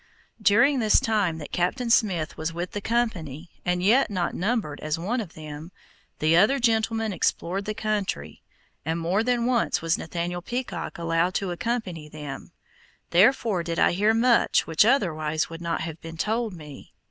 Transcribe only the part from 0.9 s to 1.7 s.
time that